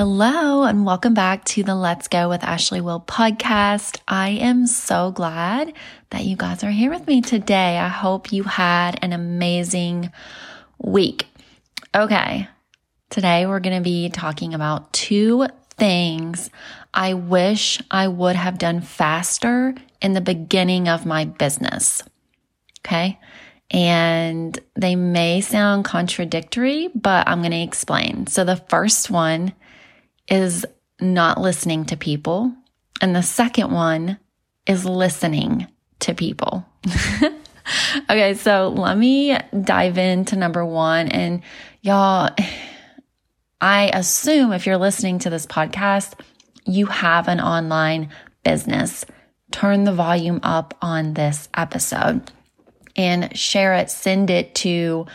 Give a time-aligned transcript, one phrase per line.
[0.00, 3.98] Hello, and welcome back to the Let's Go with Ashley Will podcast.
[4.06, 5.72] I am so glad
[6.10, 7.78] that you guys are here with me today.
[7.78, 10.12] I hope you had an amazing
[10.78, 11.26] week.
[11.96, 12.46] Okay,
[13.10, 16.48] today we're going to be talking about two things
[16.94, 22.04] I wish I would have done faster in the beginning of my business.
[22.86, 23.18] Okay.
[23.72, 28.28] And they may sound contradictory, but I'm going to explain.
[28.28, 29.54] So the first one
[30.28, 30.66] is
[31.00, 32.52] not listening to people.
[33.00, 34.18] And the second one
[34.66, 35.66] is listening
[36.00, 36.64] to people.
[38.10, 41.08] okay, so let me dive into number one.
[41.08, 41.42] And
[41.80, 42.30] y'all,
[43.60, 46.14] I assume if you're listening to this podcast,
[46.64, 48.10] you have an online
[48.44, 49.04] business.
[49.50, 52.30] Turn the volume up on this episode
[52.94, 55.06] and share it, send it to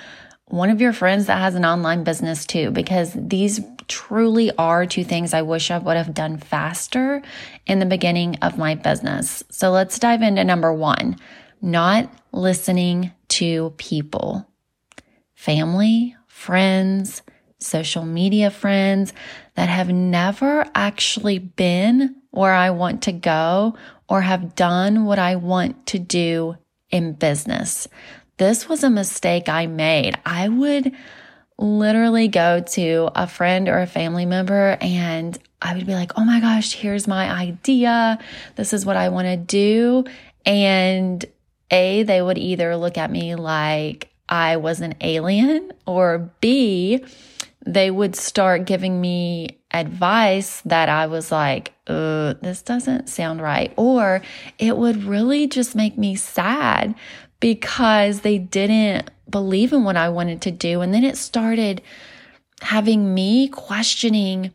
[0.45, 5.03] one of your friends that has an online business too, because these truly are two
[5.03, 7.21] things I wish I would have done faster
[7.65, 9.43] in the beginning of my business.
[9.49, 11.17] So let's dive into number one
[11.61, 14.45] not listening to people,
[15.33, 17.21] family, friends,
[17.57, 19.13] social media friends
[19.55, 23.77] that have never actually been where I want to go
[24.09, 26.57] or have done what I want to do
[26.89, 27.87] in business.
[28.37, 30.19] This was a mistake I made.
[30.25, 30.91] I would
[31.57, 36.25] literally go to a friend or a family member and I would be like, oh
[36.25, 38.19] my gosh, here's my idea.
[38.55, 40.03] This is what I want to do.
[40.45, 41.23] And
[41.71, 47.03] A, they would either look at me like I was an alien, or B,
[47.65, 53.73] they would start giving me advice that I was like, uh, this doesn't sound right.
[53.77, 54.21] Or
[54.59, 56.95] it would really just make me sad
[57.43, 60.79] because they didn't believe in what I wanted to do.
[60.79, 61.81] And then it started
[62.61, 64.53] having me questioning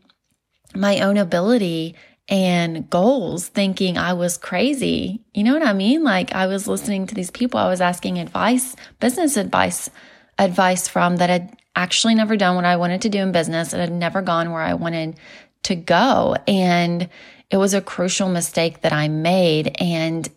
[0.73, 1.93] my own ability
[2.27, 5.21] and goals, thinking I was crazy.
[5.35, 6.03] You know what I mean?
[6.03, 9.91] Like I was listening to these people, I was asking advice, business advice,
[10.39, 13.81] advice from that had actually never done what I wanted to do in business and
[13.81, 15.15] had never gone where I wanted
[15.61, 16.37] to go.
[16.47, 17.07] And
[17.51, 19.75] it was a crucial mistake that I made.
[19.79, 20.27] And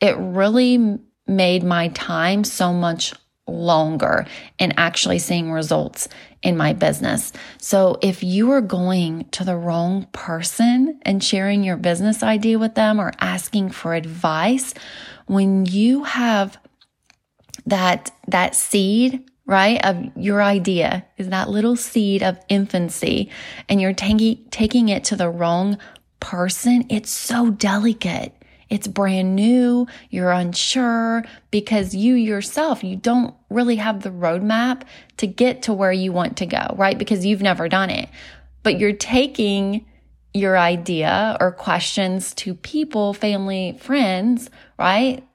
[0.00, 3.14] it really made my time so much
[3.46, 4.26] longer
[4.58, 6.08] in actually seeing results
[6.42, 7.32] in my business.
[7.58, 12.74] So if you are going to the wrong person and sharing your business idea with
[12.74, 14.74] them or asking for advice,
[15.26, 16.58] when you have
[17.66, 23.30] that, that seed, right, of your idea is that little seed of infancy
[23.68, 25.78] and you're taking, taking it to the wrong
[26.20, 28.33] person, it's so delicate.
[28.70, 29.86] It's brand new.
[30.10, 34.82] You're unsure because you yourself, you don't really have the roadmap
[35.18, 36.98] to get to where you want to go, right?
[36.98, 38.08] Because you've never done it,
[38.62, 39.86] but you're taking
[40.32, 45.26] your idea or questions to people, family, friends, right?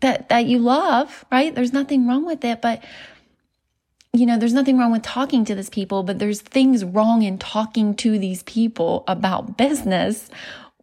[0.00, 1.54] That, that you love, right?
[1.54, 2.82] There's nothing wrong with it, but
[4.14, 7.38] you know, there's nothing wrong with talking to these people, but there's things wrong in
[7.38, 10.28] talking to these people about business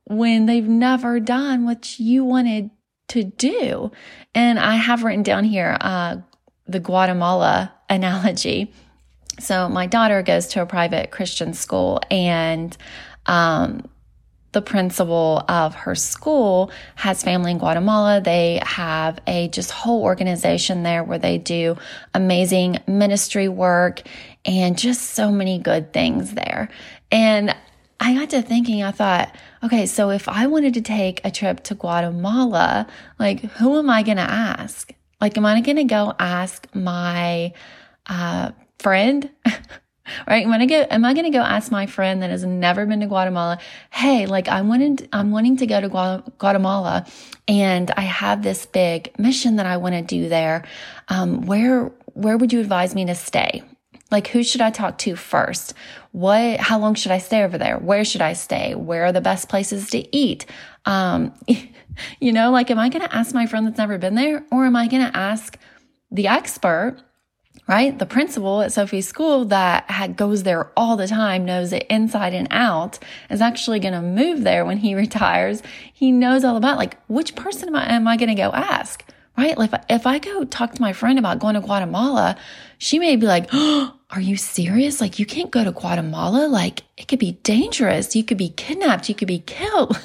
[0.09, 2.72] when they've never done what you wanted
[3.09, 3.92] to do.
[4.36, 6.18] And I have written down here uh,
[6.68, 8.74] the Guatemala analogy.
[9.40, 12.75] So my daughter goes to a private Christian school and
[13.25, 13.88] um,
[14.52, 18.19] the principal of her school has family in Guatemala.
[18.19, 21.78] They have a just whole organization there where they do
[22.14, 24.02] amazing ministry work
[24.46, 26.69] and just so many good things there.
[27.12, 27.56] And
[28.00, 31.64] I got to thinking, I thought, okay, so if I wanted to take a trip
[31.66, 32.88] to Guatemala,
[33.20, 34.94] like who am I going to ask?
[35.20, 37.54] Like, am I going to go ask my
[38.08, 39.30] uh, friend?
[40.28, 40.46] right?
[40.46, 43.08] Am I go, am I gonna go ask my friend that has never been to
[43.08, 43.60] Guatemala,
[43.92, 47.06] hey, like I wanted, I'm wanting to go to Guatemala
[47.48, 50.66] and I have this big mission that I want to do there.
[51.08, 53.64] Um, where, where would you advise me to stay?
[54.12, 55.74] Like, who should I talk to first?
[56.12, 57.78] What, how long should I stay over there?
[57.78, 58.74] Where should I stay?
[58.74, 60.45] Where are the best places to eat?
[60.86, 61.33] Um,
[62.19, 64.66] you know, like, am I going to ask my friend that's never been there or
[64.66, 65.57] am I going to ask
[66.12, 66.98] the expert,
[67.68, 67.98] right?
[67.98, 72.33] The principal at Sophie's school that had, goes there all the time, knows it inside
[72.33, 72.98] and out,
[73.30, 75.62] is actually going to move there when he retires.
[75.94, 79.06] He knows all about like, which person am I, am I going to go ask?
[79.38, 79.57] Right?
[79.57, 82.36] Like if I go talk to my friend about going to Guatemala,
[82.80, 85.00] she may be like, oh, are you serious?
[85.00, 86.47] Like, you can't go to Guatemala?
[86.47, 88.15] Like, it could be dangerous.
[88.15, 89.07] You could be kidnapped.
[89.07, 90.00] You could be killed.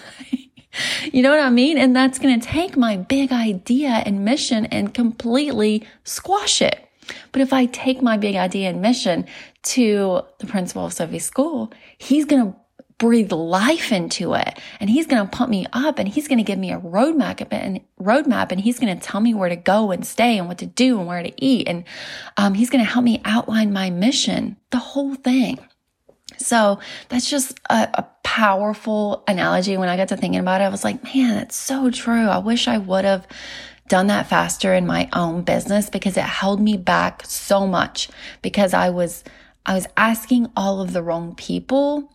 [1.13, 1.79] you know what I mean?
[1.79, 6.87] And that's going to take my big idea and mission and completely squash it.
[7.33, 9.27] But if I take my big idea and mission
[9.63, 12.59] to the principal of Sophie School, he's going to
[12.99, 16.45] breathe life into it and he's going to pump me up and he's going to
[16.45, 19.91] give me a roadmap and roadmap and he's going to tell me where to go
[19.91, 21.69] and stay and what to do and where to eat.
[21.69, 21.85] And
[22.37, 25.59] um, he's going to help me outline my mission, the whole thing.
[26.39, 29.77] So that's just a, a, powerful analogy.
[29.77, 32.27] When I got to thinking about it, I was like, man, that's so true.
[32.27, 33.29] I wish I would have
[33.87, 38.09] done that faster in my own business because it held me back so much
[38.43, 39.23] because I was,
[39.67, 42.11] I was asking all of the wrong people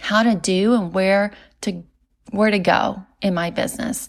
[0.00, 1.32] how to do and where
[1.62, 1.82] to,
[2.30, 4.08] where to go in my business.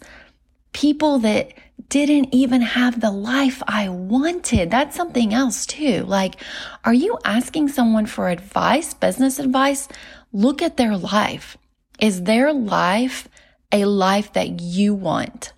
[0.74, 1.54] People that
[1.90, 4.72] didn't even have the life I wanted.
[4.72, 6.04] That's something else too.
[6.06, 6.36] Like,
[6.84, 9.88] are you asking someone for advice, business advice?
[10.32, 11.58] Look at their life.
[12.00, 13.28] Is their life
[13.72, 15.54] a life that you want?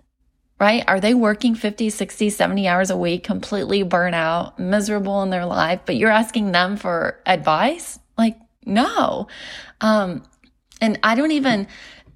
[0.60, 0.82] Right?
[0.88, 5.46] Are they working 50, 60, 70 hours a week, completely burnt out, miserable in their
[5.46, 8.00] life, but you're asking them for advice?
[8.68, 9.26] No.
[9.80, 10.22] Um,
[10.80, 11.66] and I don't even,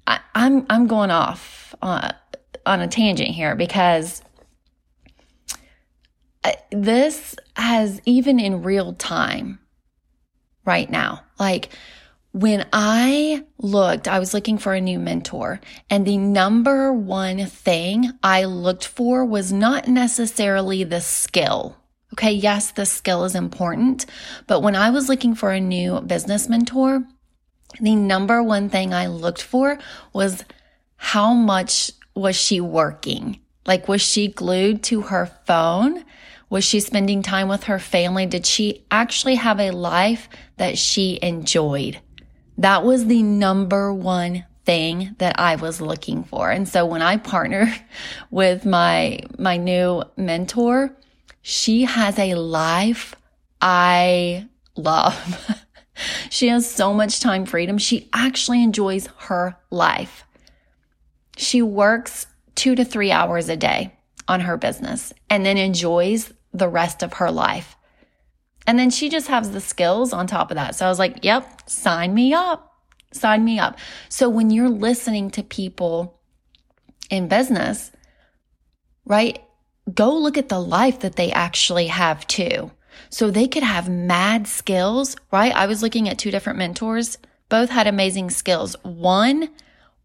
[0.07, 2.13] I, I'm, I'm going off on,
[2.65, 4.21] on a tangent here because
[6.71, 9.59] this has even in real time
[10.65, 11.69] right now, like
[12.31, 18.11] when I looked, I was looking for a new mentor and the number one thing
[18.23, 21.77] I looked for was not necessarily the skill
[22.13, 22.31] Okay.
[22.31, 24.05] Yes, the skill is important.
[24.45, 27.03] But when I was looking for a new business mentor,
[27.81, 29.79] the number one thing I looked for
[30.13, 30.45] was
[30.95, 33.39] how much was she working?
[33.65, 36.05] Like, was she glued to her phone?
[36.51, 38.27] Was she spending time with her family?
[38.27, 41.99] Did she actually have a life that she enjoyed?
[42.59, 46.51] That was the number one thing that I was looking for.
[46.51, 47.73] And so when I partnered
[48.29, 50.95] with my, my new mentor,
[51.43, 53.15] she has a life
[53.61, 55.55] I love.
[56.29, 57.77] she has so much time freedom.
[57.77, 60.25] She actually enjoys her life.
[61.37, 63.93] She works two to three hours a day
[64.27, 67.75] on her business and then enjoys the rest of her life.
[68.65, 70.75] And then she just has the skills on top of that.
[70.75, 72.73] So I was like, yep, sign me up.
[73.11, 73.77] Sign me up.
[74.07, 76.19] So when you're listening to people
[77.09, 77.91] in business,
[79.05, 79.42] right?
[79.91, 82.71] Go look at the life that they actually have too.
[83.09, 85.53] So they could have mad skills, right?
[85.53, 87.17] I was looking at two different mentors.
[87.49, 88.75] Both had amazing skills.
[88.83, 89.49] One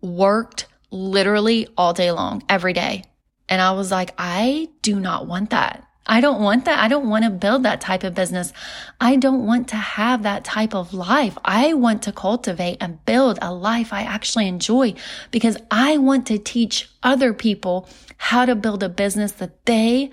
[0.00, 3.04] worked literally all day long, every day.
[3.48, 5.87] And I was like, I do not want that.
[6.08, 6.78] I don't want that.
[6.78, 8.52] I don't want to build that type of business.
[9.00, 11.36] I don't want to have that type of life.
[11.44, 14.94] I want to cultivate and build a life I actually enjoy
[15.30, 20.10] because I want to teach other people how to build a business that they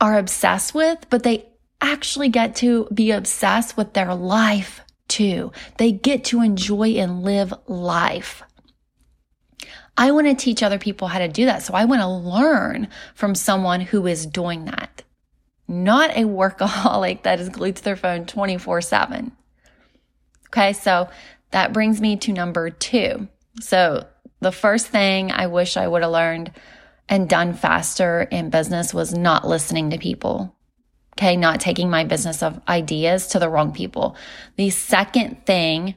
[0.00, 1.46] are obsessed with, but they
[1.80, 5.52] actually get to be obsessed with their life too.
[5.78, 8.42] They get to enjoy and live life.
[9.96, 11.62] I want to teach other people how to do that.
[11.62, 15.02] So I want to learn from someone who is doing that,
[15.68, 19.32] not a workaholic that is glued to their phone 24 seven.
[20.48, 20.72] Okay.
[20.72, 21.08] So
[21.50, 23.28] that brings me to number two.
[23.60, 24.06] So
[24.40, 26.52] the first thing I wish I would have learned
[27.08, 30.56] and done faster in business was not listening to people.
[31.18, 31.36] Okay.
[31.36, 34.16] Not taking my business of ideas to the wrong people.
[34.56, 35.94] The second thing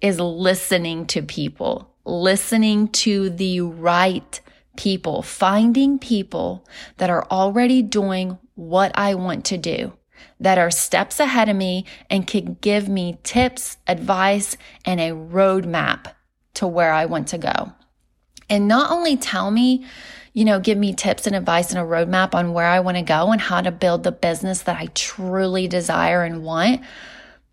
[0.00, 4.40] is listening to people, listening to the right
[4.76, 9.92] people, finding people that are already doing what I want to do,
[10.40, 16.12] that are steps ahead of me and can give me tips, advice, and a roadmap
[16.54, 17.72] to where I want to go
[18.48, 19.84] and not only tell me,
[20.32, 23.02] you know, give me tips and advice and a roadmap on where I want to
[23.02, 26.82] go and how to build the business that I truly desire and want,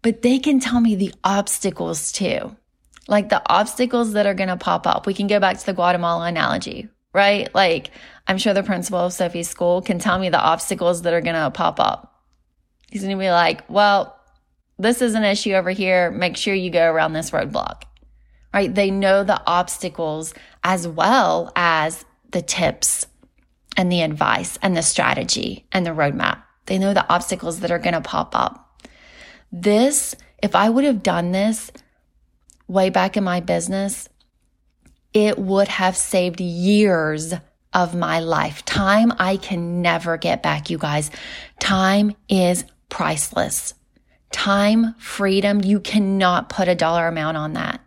[0.01, 2.55] but they can tell me the obstacles too.
[3.07, 5.05] Like the obstacles that are going to pop up.
[5.05, 7.53] We can go back to the Guatemala analogy, right?
[7.53, 7.91] Like
[8.27, 11.35] I'm sure the principal of Sophie's school can tell me the obstacles that are going
[11.35, 12.23] to pop up.
[12.89, 14.19] He's going to be like, well,
[14.77, 16.11] this is an issue over here.
[16.11, 17.83] Make sure you go around this roadblock
[18.53, 18.73] right?
[18.73, 20.33] They know the obstacles
[20.63, 23.07] as well as the tips
[23.75, 26.43] and the advice and the strategy and the roadmap.
[26.67, 28.81] They know the obstacles that are going to pop up.
[29.51, 31.71] This, if I would have done this
[32.67, 34.09] way back in my business,
[35.13, 37.33] it would have saved years
[37.73, 38.63] of my life.
[38.65, 41.11] Time I can never get back, you guys.
[41.59, 43.73] Time is priceless.
[44.31, 47.81] Time, freedom, you cannot put a dollar amount on that.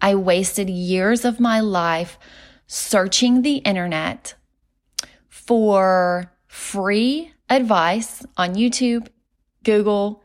[0.00, 2.18] I wasted years of my life
[2.66, 4.34] searching the internet
[5.28, 9.08] for free advice on YouTube,
[9.64, 10.22] Google,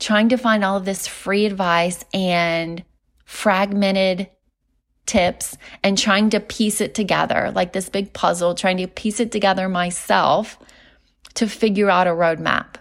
[0.00, 2.82] trying to find all of this free advice and
[3.32, 4.28] fragmented
[5.06, 9.32] tips and trying to piece it together like this big puzzle, trying to piece it
[9.32, 10.58] together myself
[11.34, 12.76] to figure out a roadmap.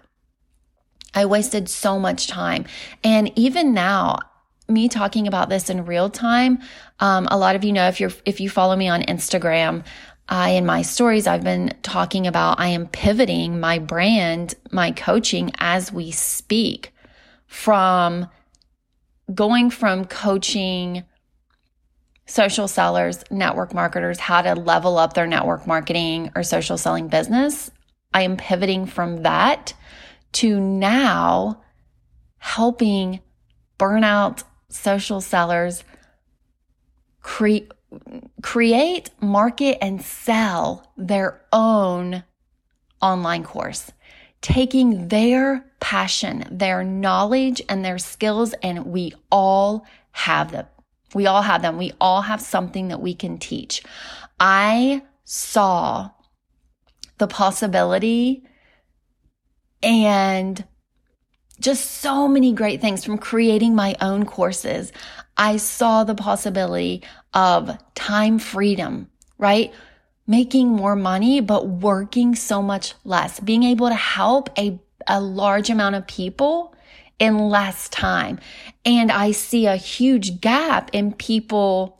[1.15, 2.65] I wasted so much time.
[3.01, 4.19] And even now,
[4.67, 6.59] me talking about this in real time,
[6.99, 9.85] um, a lot of you know if you're if you follow me on Instagram,
[10.27, 15.53] I in my stories I've been talking about I am pivoting my brand, my coaching
[15.59, 16.93] as we speak
[17.47, 18.27] from
[19.33, 21.03] going from coaching
[22.25, 27.69] social sellers, network marketers how to level up their network marketing or social selling business.
[28.13, 29.73] I am pivoting from that
[30.33, 31.61] to now
[32.37, 33.19] helping
[33.77, 35.83] burnout social sellers
[37.21, 37.69] cre-
[38.41, 42.23] create, market, and sell their own
[43.01, 43.91] online course,
[44.41, 50.65] taking their passion, their knowledge, and their skills, and we all have them.
[51.13, 51.77] We all have them.
[51.77, 53.83] We all have something that we can teach.
[54.39, 56.11] I saw
[57.17, 58.43] the possibility
[59.83, 60.63] and
[61.59, 64.91] just so many great things from creating my own courses.
[65.37, 69.71] I saw the possibility of time freedom, right?
[70.27, 75.69] Making more money, but working so much less, being able to help a, a large
[75.69, 76.75] amount of people
[77.19, 78.39] in less time.
[78.85, 81.99] And I see a huge gap in people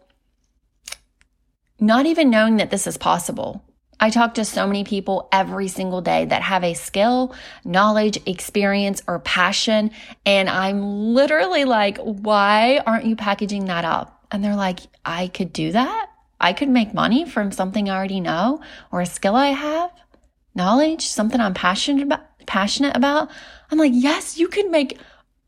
[1.80, 3.64] not even knowing that this is possible.
[4.00, 9.04] I talk to so many people every single day that have a skill, knowledge, experience,
[9.08, 9.92] or passion.
[10.26, 14.26] And I'm literally like, why aren't you packaging that up?
[14.32, 16.11] And they're like, I could do that.
[16.42, 19.92] I could make money from something I already know or a skill I have,
[20.56, 23.30] knowledge, something I'm passionate about, passionate about.
[23.72, 25.00] I'm like, yes, you can make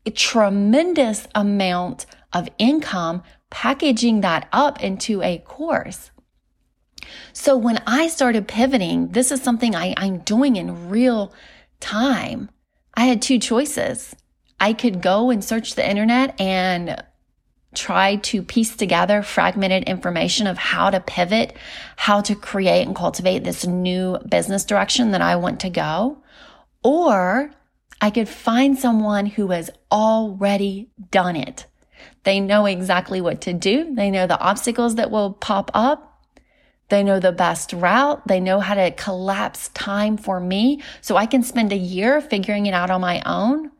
[0.06, 6.10] a tremendous amount of income packaging that up into a course.
[7.32, 11.32] So when I started pivoting, this is something I, I'm doing in real
[11.80, 12.50] time.
[12.94, 14.14] I had two choices.
[14.60, 17.02] I could go and search the internet and
[17.74, 21.56] try to piece together fragmented information of how to pivot,
[21.96, 26.18] how to create and cultivate this new business direction that I want to go.
[26.82, 27.50] Or
[28.00, 31.66] I could find someone who has already done it.
[32.24, 33.94] They know exactly what to do.
[33.94, 36.10] They know the obstacles that will pop up.
[36.90, 38.26] They know the best route.
[38.26, 40.82] They know how to collapse time for me.
[41.00, 43.70] So I can spend a year figuring it out on my own,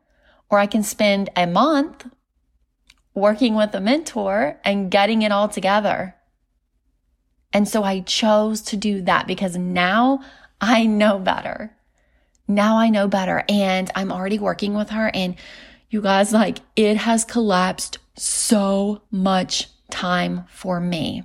[0.51, 2.07] or I can spend a month
[3.15, 6.15] working with a mentor and getting it all together.
[7.53, 10.21] And so I chose to do that because now
[10.61, 11.77] I know better.
[12.49, 15.37] Now I know better and I'm already working with her and
[15.89, 21.25] you guys like it has collapsed so much time for me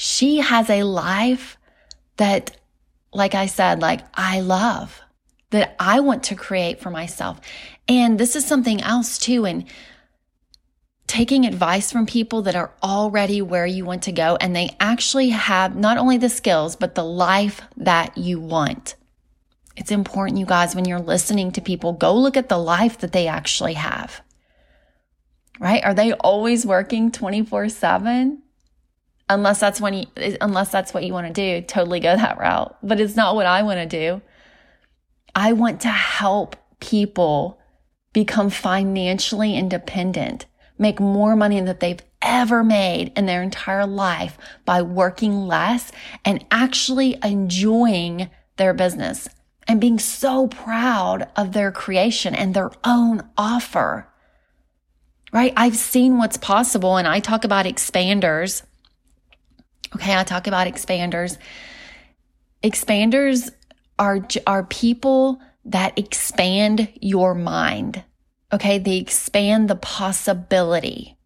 [0.00, 1.58] she has a life
[2.16, 2.56] that,
[3.12, 4.98] like I said, like I love,
[5.50, 7.38] that I want to create for myself.
[7.86, 9.44] And this is something else too.
[9.44, 9.66] And
[11.10, 15.30] taking advice from people that are already where you want to go and they actually
[15.30, 18.94] have not only the skills, but the life that you want.
[19.76, 23.10] It's important, you guys, when you're listening to people, go look at the life that
[23.12, 24.20] they actually have.
[25.58, 25.82] Right?
[25.84, 28.42] Are they always working 24 7?
[29.30, 30.06] unless that's when you,
[30.40, 32.76] unless that's what you want to do, totally go that route.
[32.82, 34.20] But it's not what I want to do.
[35.34, 37.60] I want to help people
[38.12, 40.46] become financially independent,
[40.80, 45.92] make more money than they've ever made in their entire life by working less
[46.24, 49.28] and actually enjoying their business
[49.68, 54.08] and being so proud of their creation and their own offer.
[55.32, 55.52] Right?
[55.56, 58.64] I've seen what's possible and I talk about expanders
[59.94, 61.36] Okay, I talk about expanders.
[62.62, 63.50] Expanders
[63.98, 68.04] are, are people that expand your mind.
[68.52, 71.16] Okay, they expand the possibility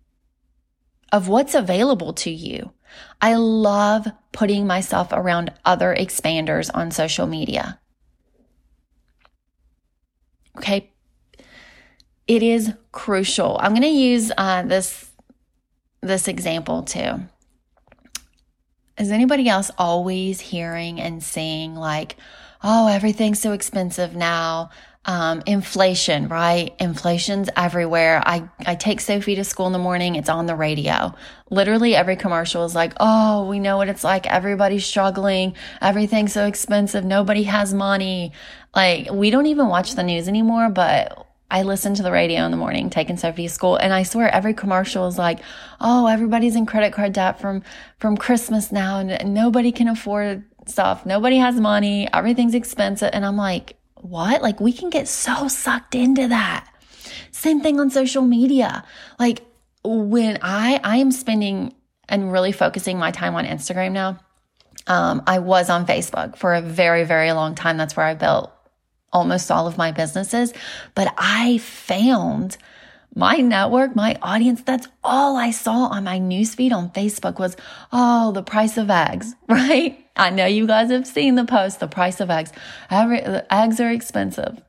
[1.11, 2.73] of what's available to you.
[3.21, 7.81] I love putting myself around other expanders on social media.
[10.59, 10.93] Okay,
[12.29, 13.59] it is crucial.
[13.61, 15.11] I'm going to use uh, this
[16.01, 17.21] this example too
[18.99, 22.17] is anybody else always hearing and seeing like,
[22.63, 24.71] oh, everything's so expensive now.
[25.07, 26.75] Um, inflation, right?
[26.81, 28.23] Inflation's everywhere.
[28.25, 30.15] I, I take Sophie to school in the morning.
[30.15, 31.15] It's on the radio.
[31.51, 34.27] Literally every commercial is like, Oh, we know what it's like.
[34.27, 35.55] Everybody's struggling.
[35.83, 37.05] Everything's so expensive.
[37.05, 38.33] Nobody has money.
[38.75, 42.51] Like we don't even watch the news anymore, but I listen to the radio in
[42.51, 45.39] the morning, taking Sophie to school, and I swear every commercial is like,
[45.81, 47.63] "Oh, everybody's in credit card debt from
[47.99, 51.07] from Christmas now, and nobody can afford stuff.
[51.07, 52.09] Nobody has money.
[52.13, 54.43] Everything's expensive." And I'm like, what?
[54.43, 56.69] Like we can get so sucked into that.
[57.31, 58.85] Same thing on social media.
[59.19, 59.43] Like
[59.83, 61.75] when I, I am spending
[62.09, 64.19] and really focusing my time on Instagram now.
[64.87, 67.79] Um, I was on Facebook for a very, very long time.
[67.79, 68.53] That's where I built
[69.11, 70.53] almost all of my businesses.
[70.95, 72.59] But I found
[73.15, 77.57] my network, my audience, that's all I saw on my newsfeed on Facebook was,
[77.93, 80.05] oh, the price of eggs, right?
[80.17, 82.53] I know you guys have seen the post, the price of eggs.
[82.91, 84.61] Every, eggs are expensive.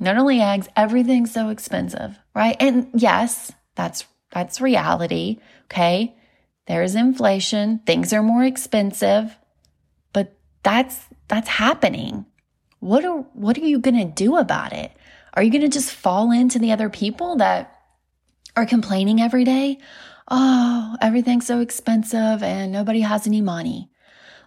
[0.00, 2.56] Not only eggs, everything's so expensive, right?
[2.60, 5.38] And yes, that's, that's reality.
[5.64, 6.14] Okay.
[6.66, 7.80] There's inflation.
[7.86, 9.36] Things are more expensive,
[10.12, 12.26] but that's, that's happening.
[12.80, 14.92] What are, what are you going to do about it?
[15.34, 17.74] Are you going to just fall into the other people that
[18.56, 19.78] are complaining every day?
[20.30, 23.90] Oh, everything's so expensive and nobody has any money.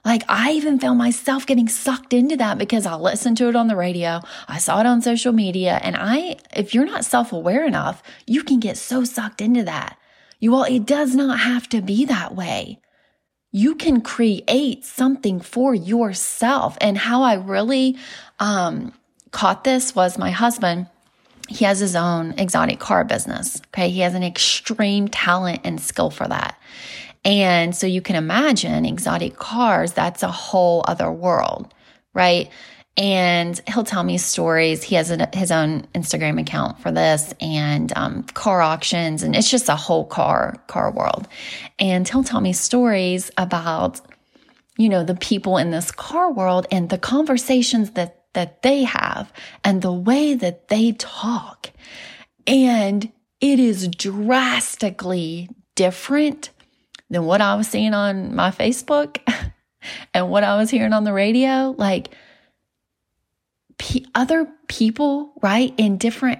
[0.03, 3.67] Like I even found myself getting sucked into that because I listened to it on
[3.67, 4.21] the radio.
[4.47, 5.79] I saw it on social media.
[5.81, 9.97] And I, if you're not self aware enough, you can get so sucked into that.
[10.39, 12.81] You all, it does not have to be that way.
[13.51, 16.77] You can create something for yourself.
[16.81, 17.97] And how I really,
[18.39, 18.93] um,
[19.31, 20.87] caught this was my husband.
[21.47, 23.61] He has his own exotic car business.
[23.67, 23.89] Okay.
[23.89, 26.57] He has an extreme talent and skill for that.
[27.23, 31.71] And so you can imagine exotic cars, that's a whole other world,
[32.13, 32.49] right?
[32.97, 34.83] And he'll tell me stories.
[34.83, 39.49] He has a, his own Instagram account for this and um, car auctions, and it's
[39.49, 41.27] just a whole car car world.
[41.79, 44.01] And he'll tell me stories about,
[44.77, 49.31] you know, the people in this car world and the conversations that that they have
[49.63, 51.71] and the way that they talk.
[52.47, 56.49] And it is drastically different
[57.09, 59.17] than what I was seeing on my Facebook
[60.13, 61.75] and what I was hearing on the radio.
[61.77, 62.15] Like
[63.77, 66.39] p- other people, right, in different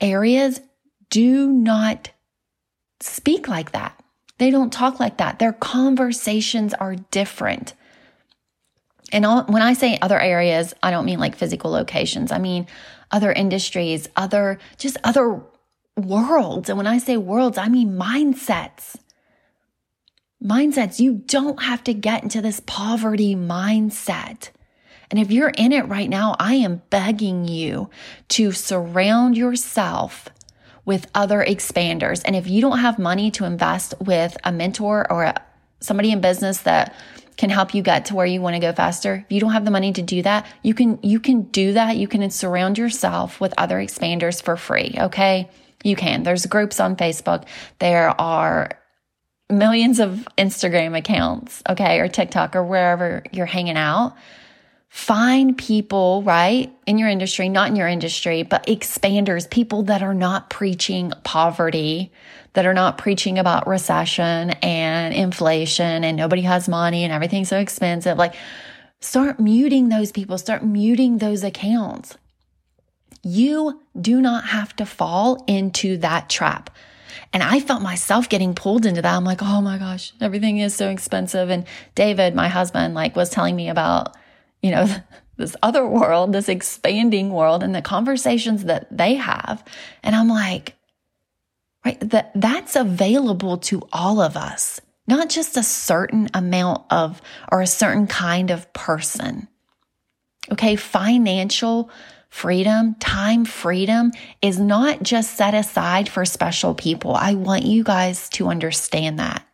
[0.00, 0.60] areas
[1.10, 2.10] do not
[3.00, 4.02] speak like that.
[4.38, 5.38] They don't talk like that.
[5.38, 7.74] Their conversations are different.
[9.12, 12.32] And all, when I say other areas, I don't mean like physical locations.
[12.32, 12.66] I mean
[13.10, 15.40] other industries, other, just other
[15.96, 16.68] worlds.
[16.68, 18.96] And when I say worlds, I mean mindsets
[20.42, 21.00] mindsets.
[21.00, 24.50] You don't have to get into this poverty mindset.
[25.10, 27.90] And if you're in it right now, I am begging you
[28.30, 30.28] to surround yourself
[30.84, 32.22] with other expanders.
[32.24, 35.42] And if you don't have money to invest with a mentor or a,
[35.80, 36.94] somebody in business that
[37.36, 39.24] can help you get to where you want to go faster.
[39.26, 41.96] If you don't have the money to do that, you can you can do that.
[41.96, 45.50] You can surround yourself with other expanders for free, okay?
[45.84, 46.22] You can.
[46.22, 47.44] There's groups on Facebook.
[47.78, 48.70] There are
[49.50, 54.16] millions of Instagram accounts, okay, or TikTok or wherever you're hanging out.
[54.88, 60.14] Find people, right, in your industry, not in your industry, but expanders, people that are
[60.14, 62.12] not preaching poverty,
[62.56, 67.58] that are not preaching about recession and inflation and nobody has money and everything's so
[67.58, 68.16] expensive.
[68.16, 68.34] Like,
[68.98, 72.16] start muting those people, start muting those accounts.
[73.22, 76.70] You do not have to fall into that trap.
[77.34, 79.14] And I felt myself getting pulled into that.
[79.14, 81.50] I'm like, oh my gosh, everything is so expensive.
[81.50, 84.16] And David, my husband, like was telling me about,
[84.62, 84.88] you know,
[85.36, 89.62] this other world, this expanding world and the conversations that they have.
[90.02, 90.74] And I'm like,
[91.86, 97.62] right, that that's available to all of us, not just a certain amount of or
[97.62, 99.48] a certain kind of person.
[100.52, 100.76] Okay.
[100.76, 101.90] Financial
[102.28, 107.14] freedom, time freedom is not just set aside for special people.
[107.14, 109.46] I want you guys to understand that.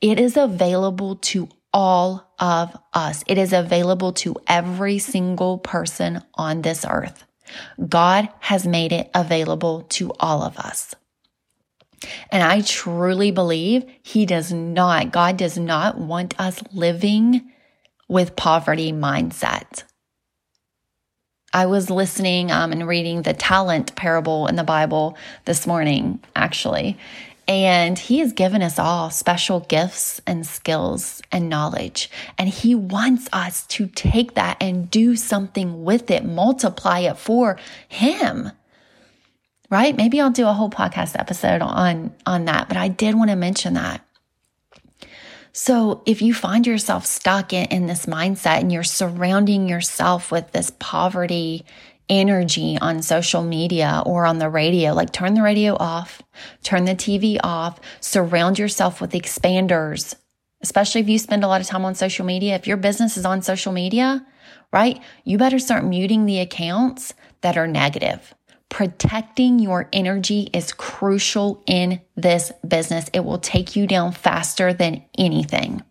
[0.00, 3.24] It is available to all of us.
[3.26, 7.24] It is available to every single person on this earth.
[7.88, 10.94] God has made it available to all of us.
[12.30, 17.50] And I truly believe He does not, God does not want us living
[18.08, 19.84] with poverty mindset.
[21.52, 26.98] I was listening um, and reading the talent parable in the Bible this morning, actually.
[27.46, 32.10] And he has given us all special gifts and skills and knowledge.
[32.36, 37.58] And he wants us to take that and do something with it, multiply it for
[37.88, 38.50] him.
[39.70, 39.96] Right?
[39.96, 43.36] Maybe I'll do a whole podcast episode on, on that, but I did want to
[43.36, 44.02] mention that.
[45.52, 50.52] So if you find yourself stuck in, in this mindset and you're surrounding yourself with
[50.52, 51.66] this poverty
[52.08, 54.92] energy on social media or on the radio.
[54.92, 56.22] Like turn the radio off,
[56.62, 60.14] turn the TV off, surround yourself with expanders,
[60.62, 62.54] especially if you spend a lot of time on social media.
[62.54, 64.24] If your business is on social media,
[64.72, 65.00] right?
[65.24, 68.34] You better start muting the accounts that are negative.
[68.68, 73.08] Protecting your energy is crucial in this business.
[73.12, 75.82] It will take you down faster than anything.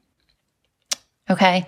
[1.30, 1.66] Okay.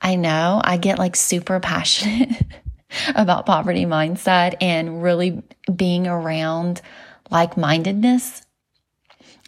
[0.00, 2.46] I know I get like super passionate
[3.14, 5.42] about poverty mindset and really
[5.74, 6.80] being around
[7.30, 8.42] like mindedness.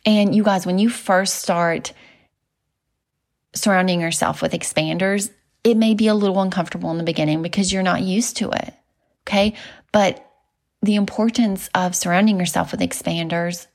[0.05, 1.93] And you guys, when you first start
[3.55, 5.31] surrounding yourself with expanders,
[5.65, 8.75] it may be a little uncomfortable in the beginning because you're not used to it.
[9.27, 9.55] Okay.
[9.93, 10.27] But
[10.83, 13.67] the importance of surrounding yourself with expanders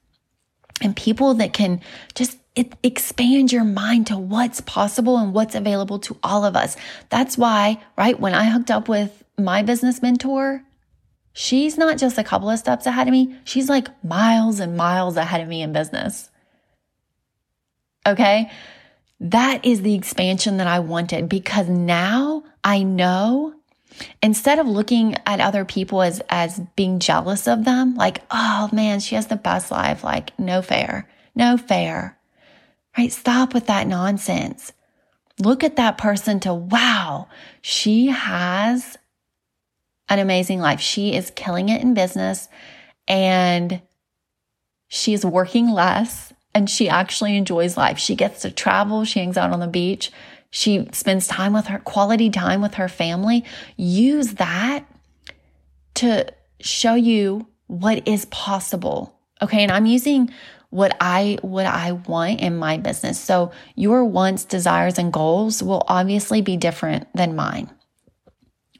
[0.81, 1.81] and people that can
[2.15, 2.37] just
[2.83, 6.75] expand your mind to what's possible and what's available to all of us.
[7.09, 10.63] That's why, right, when I hooked up with my business mentor,
[11.33, 15.17] she's not just a couple of steps ahead of me, she's like miles and miles
[15.17, 16.29] ahead of me in business.
[18.07, 18.49] Okay.
[19.19, 23.53] That is the expansion that I wanted because now I know
[24.21, 28.99] instead of looking at other people as, as being jealous of them, like, oh man,
[28.99, 30.03] she has the best life.
[30.03, 32.17] Like, no fair, no fair,
[32.97, 33.11] right?
[33.11, 34.73] Stop with that nonsense.
[35.39, 37.27] Look at that person to, wow,
[37.61, 38.97] she has
[40.07, 40.79] an amazing life.
[40.79, 42.47] She is killing it in business
[43.07, 43.81] and
[44.87, 47.97] she's working less and she actually enjoys life.
[47.97, 50.11] She gets to travel, she hangs out on the beach,
[50.55, 53.43] she spends time with her quality time with her family.
[53.75, 54.85] Use that
[55.95, 59.19] to show you what is possible.
[59.41, 59.63] Okay.
[59.63, 60.31] And I'm using
[60.69, 63.19] what I what I want in my business.
[63.19, 67.69] So your wants, desires and goals will obviously be different than mine.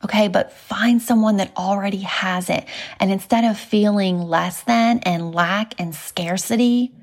[0.05, 2.65] Okay, but find someone that already has it.
[3.01, 6.93] And instead of feeling less than and lack and scarcity,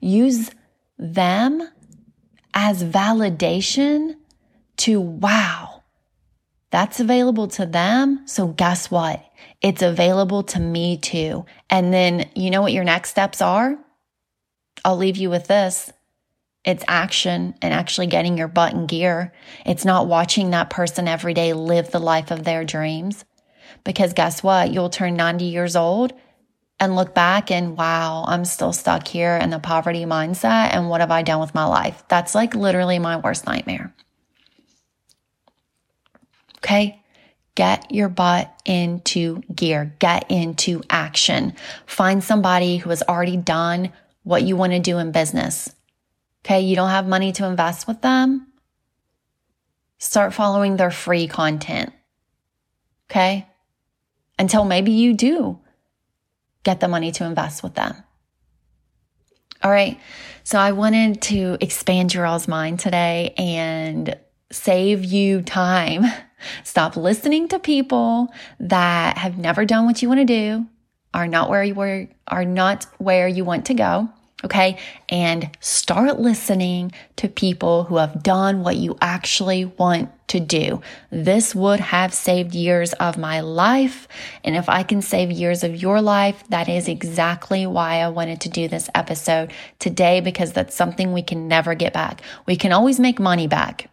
[0.00, 0.50] use
[0.96, 1.68] them
[2.54, 4.16] as validation
[4.78, 5.82] to wow,
[6.70, 8.22] that's available to them.
[8.26, 9.24] So guess what?
[9.60, 11.44] It's available to me too.
[11.70, 13.78] And then you know what your next steps are?
[14.84, 15.92] I'll leave you with this.
[16.64, 19.32] It's action and actually getting your butt in gear.
[19.66, 23.24] It's not watching that person every day live the life of their dreams.
[23.84, 24.72] Because guess what?
[24.72, 26.12] You'll turn 90 years old
[26.78, 30.70] and look back and wow, I'm still stuck here in the poverty mindset.
[30.72, 32.02] And what have I done with my life?
[32.08, 33.92] That's like literally my worst nightmare.
[36.64, 37.02] Okay.
[37.54, 39.94] Get your butt into gear.
[39.98, 41.54] Get into action.
[41.86, 45.74] Find somebody who has already done what you want to do in business
[46.44, 46.60] Okay.
[46.60, 48.48] You don't have money to invest with them.
[49.98, 51.92] Start following their free content.
[53.10, 53.46] Okay.
[54.38, 55.60] Until maybe you do
[56.64, 57.94] get the money to invest with them.
[59.62, 60.00] All right.
[60.42, 64.16] So I wanted to expand your all's mind today and
[64.50, 66.04] save you time.
[66.64, 70.66] Stop listening to people that have never done what you want to do,
[71.14, 74.08] are not where you were, are not where you want to go.
[74.44, 74.78] Okay.
[75.08, 80.80] And start listening to people who have done what you actually want to do.
[81.10, 84.08] This would have saved years of my life.
[84.42, 88.40] And if I can save years of your life, that is exactly why I wanted
[88.40, 92.20] to do this episode today, because that's something we can never get back.
[92.44, 93.91] We can always make money back.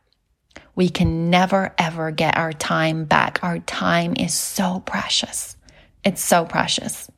[0.79, 3.39] We can never ever get our time back.
[3.43, 5.57] Our time is so precious.
[6.05, 7.11] It's so precious.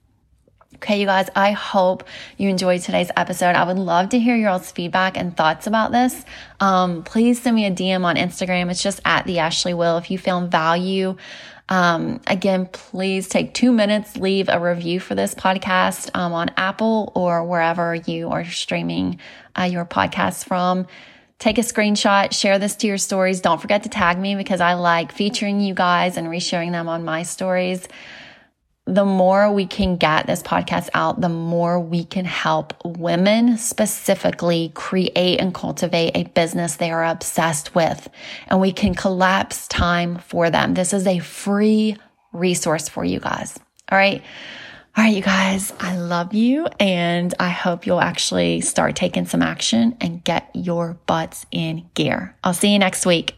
[0.78, 2.06] Okay, you guys, I hope
[2.38, 3.54] you enjoyed today's episode.
[3.54, 6.26] I would love to hear your all's feedback and thoughts about this.
[6.60, 8.72] Um, please send me a DM on Instagram.
[8.72, 10.00] It's just at the Ashley Will.
[10.00, 11.16] If you found value,
[11.70, 17.12] um, again, please take two minutes, leave a review for this podcast um, on Apple
[17.14, 19.20] or wherever you are streaming
[19.56, 20.88] uh, your podcast from.
[21.42, 23.42] Take a screenshot, share this to your stories.
[23.42, 27.04] Don't forget to tag me because I like featuring you guys and resharing them on
[27.04, 27.86] my stories
[28.88, 34.72] the more we can get this podcast out, the more we can help women specifically
[34.74, 38.10] create and cultivate a business they are obsessed with.
[38.48, 40.74] And we can collapse time for them.
[40.74, 41.96] This is a free
[42.34, 43.58] resource for you guys.
[43.90, 44.24] All right.
[44.98, 49.42] All right, you guys, I love you and I hope you'll actually start taking some
[49.42, 52.36] action and get your butts in gear.
[52.44, 53.36] I'll see you next week.